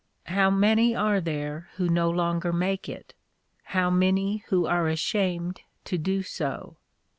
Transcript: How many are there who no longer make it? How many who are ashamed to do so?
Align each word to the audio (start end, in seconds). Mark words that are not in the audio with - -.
How 0.25 0.49
many 0.49 0.95
are 0.95 1.21
there 1.21 1.69
who 1.75 1.87
no 1.87 2.09
longer 2.09 2.51
make 2.51 2.89
it? 2.89 3.13
How 3.65 3.91
many 3.91 4.37
who 4.47 4.65
are 4.65 4.87
ashamed 4.87 5.61
to 5.85 5.99
do 5.99 6.23
so? 6.23 6.77